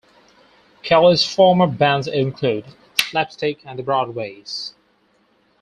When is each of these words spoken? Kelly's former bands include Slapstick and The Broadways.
Kelly's 0.81 1.23
former 1.23 1.67
bands 1.67 2.07
include 2.07 2.65
Slapstick 3.11 3.59
and 3.67 3.77
The 3.77 3.83
Broadways. 3.83 4.73